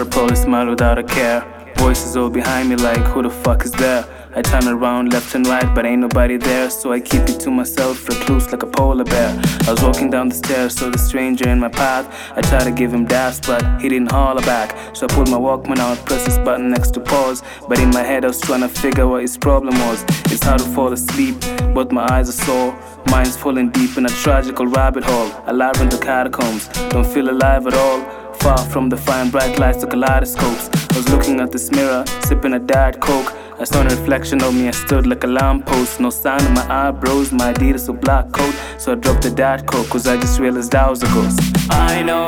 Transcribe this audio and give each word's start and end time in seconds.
a 0.00 0.06
probably 0.06 0.36
smile 0.36 0.68
without 0.68 0.98
a 0.98 1.02
care. 1.02 1.44
Voices 1.76 2.16
all 2.16 2.30
behind 2.30 2.68
me 2.68 2.76
like, 2.76 3.04
who 3.12 3.22
the 3.22 3.30
fuck 3.30 3.64
is 3.64 3.72
there? 3.72 4.04
I 4.36 4.42
turn 4.42 4.66
around 4.66 5.12
left 5.12 5.34
and 5.36 5.46
right, 5.46 5.72
but 5.76 5.86
ain't 5.86 6.00
nobody 6.00 6.36
there, 6.36 6.68
so 6.68 6.92
I 6.92 6.98
keep 6.98 7.22
it 7.22 7.38
to 7.40 7.50
myself, 7.50 8.08
recluse 8.08 8.50
like 8.50 8.64
a 8.64 8.66
polar 8.66 9.04
bear. 9.04 9.30
I 9.66 9.70
was 9.70 9.80
walking 9.80 10.10
down 10.10 10.28
the 10.28 10.34
stairs, 10.34 10.74
saw 10.74 10.90
the 10.90 10.98
stranger 10.98 11.48
in 11.48 11.60
my 11.60 11.68
path. 11.68 12.06
I 12.36 12.40
tried 12.40 12.64
to 12.64 12.72
give 12.72 12.92
him 12.92 13.06
daps, 13.06 13.46
but 13.46 13.62
he 13.80 13.88
didn't 13.88 14.10
holler 14.10 14.42
back. 14.42 14.96
So 14.96 15.06
I 15.06 15.14
pulled 15.14 15.30
my 15.30 15.36
Walkman 15.36 15.78
out, 15.78 16.04
pressed 16.04 16.26
this 16.26 16.38
button 16.38 16.70
next 16.70 16.92
to 16.94 17.00
pause. 17.00 17.44
But 17.68 17.78
in 17.78 17.90
my 17.90 18.02
head, 18.02 18.24
I 18.24 18.28
was 18.28 18.40
trying 18.40 18.62
to 18.62 18.68
figure 18.68 19.06
what 19.06 19.22
his 19.22 19.36
problem 19.36 19.78
was. 19.86 20.02
It's 20.32 20.42
hard 20.42 20.58
to 20.58 20.66
fall 20.66 20.92
asleep, 20.92 21.36
but 21.72 21.92
my 21.92 22.04
eyes 22.10 22.28
are 22.28 22.44
sore. 22.44 22.76
Mind's 23.10 23.36
falling 23.36 23.70
deep 23.70 23.96
in 23.96 24.04
a 24.06 24.08
tragical 24.08 24.66
rabbit 24.66 25.04
hole. 25.04 25.30
A 25.46 25.52
in 25.80 25.88
the 25.88 26.00
catacombs, 26.02 26.66
don't 26.88 27.06
feel 27.06 27.30
alive 27.30 27.68
at 27.68 27.74
all. 27.74 28.23
Far 28.44 28.58
from 28.58 28.90
the 28.90 28.96
fine 28.98 29.30
bright 29.30 29.58
lights 29.58 29.82
of 29.84 29.88
kaleidoscopes. 29.88 30.68
I 30.92 30.96
was 30.98 31.08
looking 31.08 31.40
at 31.40 31.50
this 31.50 31.70
mirror, 31.70 32.04
sipping 32.26 32.52
a 32.52 32.58
diet 32.58 33.00
coke. 33.00 33.32
I 33.58 33.64
saw 33.64 33.80
a 33.80 33.84
reflection 33.84 34.42
of 34.42 34.54
me, 34.54 34.68
I 34.68 34.72
stood 34.72 35.06
like 35.06 35.24
a 35.24 35.26
lamppost. 35.26 35.98
No 35.98 36.10
sign 36.10 36.44
of 36.44 36.50
my 36.52 36.88
eyebrows, 36.88 37.32
my 37.32 37.54
Adidas 37.54 37.88
or 37.88 37.94
black 37.94 38.30
coat. 38.32 38.54
So 38.76 38.92
I 38.92 38.96
dropped 38.96 39.22
the 39.22 39.30
diet 39.30 39.66
coke, 39.66 39.88
cause 39.88 40.06
I 40.06 40.18
just 40.18 40.38
realized 40.40 40.74
I 40.74 40.90
was 40.90 41.02
a 41.02 41.06
ghost. 41.06 41.40
I 41.70 42.02
know 42.02 42.23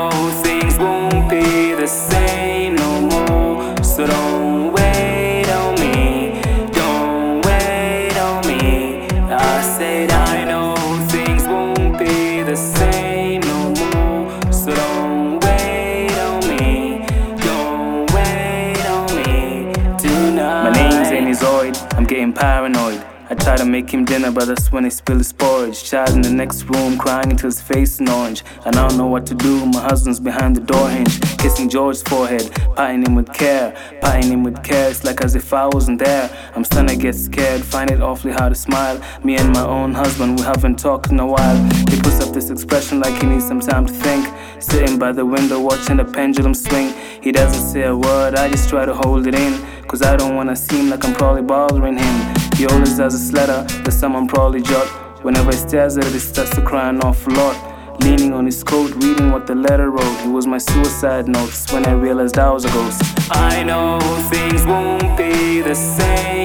Anizoid, 21.67 21.97
I'm 21.97 22.05
getting 22.05 22.33
paranoid. 22.33 23.03
I 23.29 23.35
try 23.35 23.57
to 23.57 23.65
make 23.65 23.89
him 23.89 24.05
dinner, 24.05 24.31
but 24.31 24.45
that's 24.45 24.71
when 24.71 24.85
he 24.85 24.89
spill 24.89 25.17
his 25.17 25.33
porridge. 25.33 25.83
Child 25.83 26.11
in 26.11 26.21
the 26.21 26.31
next 26.31 26.63
room, 26.63 26.97
crying 26.97 27.29
until 27.29 27.49
his 27.49 27.61
face 27.61 27.99
is 27.99 28.09
orange. 28.09 28.41
And 28.65 28.77
I 28.77 28.87
don't 28.87 28.97
know 28.97 29.07
what 29.07 29.25
to 29.25 29.35
do. 29.35 29.65
My 29.65 29.81
husband's 29.81 30.21
behind 30.21 30.55
the 30.55 30.61
door 30.61 30.89
hinge, 30.89 31.19
kissing 31.37 31.67
George's 31.67 32.03
forehead, 32.03 32.49
patting 32.77 33.05
him 33.05 33.15
with 33.15 33.33
care, 33.33 33.71
patting 33.99 34.31
him 34.31 34.43
with 34.43 34.63
care. 34.63 34.89
It's 34.89 35.03
like 35.03 35.19
as 35.21 35.35
if 35.35 35.51
I 35.51 35.67
wasn't 35.67 35.99
there. 35.99 36.29
I'm 36.55 36.63
starting 36.63 36.97
to 36.97 37.03
get 37.03 37.15
scared, 37.15 37.65
find 37.65 37.91
it 37.91 38.01
awfully 38.01 38.31
hard 38.31 38.53
to 38.53 38.59
smile. 38.59 39.01
Me 39.25 39.35
and 39.35 39.51
my 39.51 39.65
own 39.65 39.93
husband, 39.93 40.39
we 40.39 40.45
haven't 40.45 40.79
talked 40.79 41.11
in 41.11 41.19
a 41.19 41.27
while. 41.27 41.57
He 41.89 41.99
puts 41.99 42.21
up 42.21 42.33
this 42.33 42.49
expression 42.49 43.01
like 43.01 43.21
he 43.21 43.27
needs 43.27 43.45
some 43.45 43.59
time 43.59 43.87
to 43.87 43.93
think. 43.93 44.25
Sitting 44.61 44.97
by 44.97 45.11
the 45.11 45.25
window, 45.25 45.59
watching 45.59 45.97
the 45.97 46.05
pendulum 46.05 46.53
swing. 46.53 46.93
He 47.21 47.33
doesn't 47.33 47.73
say 47.73 47.83
a 47.83 47.95
word, 47.95 48.35
I 48.35 48.49
just 48.49 48.69
try 48.69 48.85
to 48.85 48.93
hold 48.93 49.27
it 49.27 49.35
in. 49.35 49.53
Cause 49.87 50.01
I 50.01 50.17
don't 50.17 50.35
wanna 50.35 50.55
seem 50.55 50.89
like 50.89 51.05
I'm 51.05 51.13
probably 51.13 51.43
bothering 51.43 51.97
him. 51.97 52.35
He 52.57 52.65
always 52.65 52.97
has 52.97 53.29
a 53.29 53.33
letter 53.33 53.63
that 53.83 53.91
someone 53.93 54.27
probably 54.27 54.61
jot. 54.61 54.87
Whenever 55.23 55.51
he 55.51 55.57
stares 55.57 55.97
at 55.97 56.05
it, 56.05 56.11
he 56.11 56.19
starts 56.19 56.53
to 56.55 56.61
cry 56.61 56.89
an 56.89 56.99
awful 57.01 57.33
lot. 57.33 57.55
Leaning 58.01 58.33
on 58.33 58.45
his 58.45 58.63
coat, 58.63 58.91
reading 58.95 59.31
what 59.31 59.47
the 59.47 59.55
letter 59.55 59.89
wrote. 59.89 60.25
It 60.25 60.29
was 60.29 60.45
my 60.45 60.57
suicide 60.57 61.29
notes 61.29 61.71
when 61.71 61.85
I 61.85 61.93
realized 61.93 62.37
I 62.37 62.51
was 62.51 62.65
a 62.65 62.69
ghost. 62.69 63.01
I 63.31 63.63
know 63.63 63.99
things 64.29 64.65
won't 64.65 65.17
be 65.17 65.61
the 65.61 65.73
same 65.73 66.36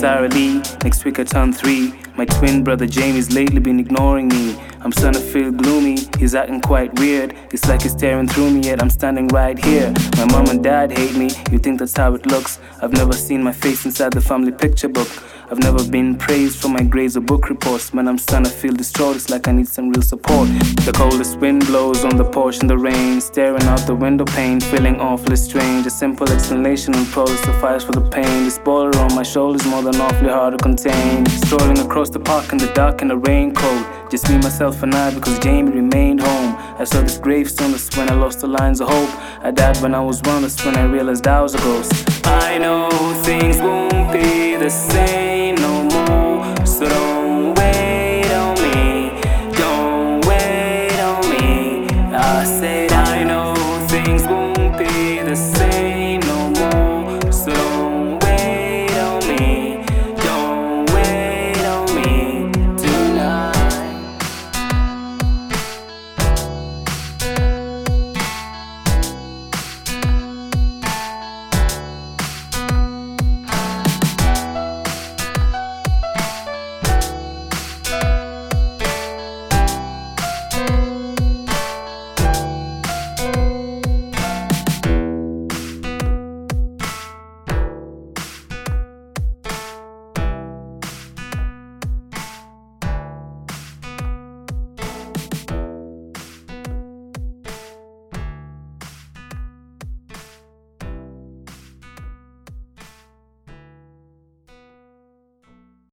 Lee. 0.00 0.62
Next 0.84 1.04
week 1.04 1.18
I 1.18 1.24
turn 1.24 1.52
three. 1.52 2.07
My 2.18 2.24
twin 2.24 2.64
brother 2.64 2.84
Jamie's 2.84 3.32
lately 3.32 3.60
been 3.60 3.78
ignoring 3.78 4.26
me. 4.26 4.58
I'm 4.80 4.90
starting 4.90 5.22
to 5.22 5.26
feel 5.28 5.52
gloomy. 5.52 5.98
He's 6.18 6.34
acting 6.34 6.60
quite 6.60 6.98
weird. 6.98 7.32
It's 7.52 7.68
like 7.68 7.82
he's 7.82 7.92
staring 7.92 8.26
through 8.26 8.50
me, 8.50 8.62
yet 8.62 8.82
I'm 8.82 8.90
standing 8.90 9.28
right 9.28 9.56
here. 9.56 9.94
My 10.16 10.24
mom 10.24 10.48
and 10.48 10.60
dad 10.60 10.90
hate 10.90 11.14
me. 11.14 11.30
You 11.52 11.58
think 11.58 11.78
that's 11.78 11.96
how 11.96 12.14
it 12.14 12.26
looks? 12.26 12.58
I've 12.82 12.92
never 12.92 13.12
seen 13.12 13.40
my 13.40 13.52
face 13.52 13.84
inside 13.84 14.14
the 14.14 14.20
family 14.20 14.50
picture 14.50 14.88
book. 14.88 15.08
I've 15.50 15.60
never 15.60 15.82
been 15.82 16.14
praised 16.14 16.60
for 16.60 16.68
my 16.68 16.82
grades 16.82 17.16
or 17.16 17.20
book 17.20 17.48
reports. 17.48 17.94
Man, 17.94 18.06
I'm 18.06 18.18
starting 18.18 18.50
to 18.50 18.54
feel 18.54 18.74
distraught. 18.74 19.16
It's 19.16 19.30
like 19.30 19.48
I 19.48 19.52
need 19.52 19.66
some 19.66 19.88
real 19.88 20.02
support. 20.02 20.48
The 20.84 20.92
coldest 20.94 21.38
wind 21.38 21.66
blows 21.66 22.04
on 22.04 22.18
the 22.18 22.24
porch 22.24 22.60
in 22.60 22.66
the 22.66 22.76
rain. 22.76 23.20
Staring 23.22 23.62
out 23.62 23.86
the 23.86 23.94
window 23.94 24.26
pane, 24.26 24.60
feeling 24.60 25.00
awfully 25.00 25.36
strange. 25.36 25.86
A 25.86 25.90
simple 25.90 26.30
explanation 26.30 26.92
will 26.92 27.06
probably 27.06 27.36
suffice 27.36 27.82
for 27.82 27.92
the 27.92 28.06
pain. 28.10 28.44
This 28.44 28.58
boulder 28.58 28.98
on 28.98 29.14
my 29.14 29.22
shoulders 29.22 29.64
more 29.64 29.80
than 29.80 29.96
awfully 29.96 30.28
hard 30.28 30.58
to 30.58 30.62
contain. 30.62 31.24
Strolling 31.24 31.78
across 31.78 32.07
the 32.10 32.20
park 32.20 32.52
in 32.52 32.58
the 32.58 32.72
dark 32.74 33.02
in 33.02 33.10
a 33.10 33.16
raincoat. 33.16 34.10
Just 34.10 34.28
me, 34.28 34.36
myself, 34.36 34.82
and 34.82 34.94
I 34.94 35.14
because 35.14 35.38
Jamie 35.38 35.72
remained 35.72 36.20
home. 36.20 36.56
I 36.78 36.84
saw 36.84 37.00
this 37.02 37.18
gravestone, 37.18 37.72
that's 37.72 37.94
when 37.96 38.10
I 38.10 38.14
lost 38.14 38.40
the 38.40 38.46
lines 38.46 38.80
of 38.80 38.88
hope. 38.88 39.10
I 39.42 39.50
died 39.50 39.76
when 39.78 39.94
I 39.94 40.00
was 40.00 40.22
one, 40.22 40.42
that's 40.42 40.64
when 40.64 40.76
I 40.76 40.84
realized 40.84 41.26
I 41.26 41.40
was 41.42 41.54
a 41.54 41.58
ghost. 41.58 42.26
I 42.26 42.58
know 42.58 42.88
things 43.24 43.58
won't 43.58 44.12
be 44.12 44.56
the 44.56 44.70
same 44.70 45.56
no 45.56 45.84
more. 45.84 45.98